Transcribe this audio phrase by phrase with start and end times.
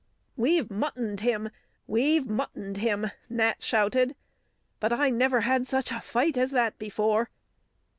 [0.35, 1.51] "We've muttoned him!
[1.85, 4.15] We've muttoned him!" Nat shouted.
[4.79, 7.29] "But I never had such a fight as that before."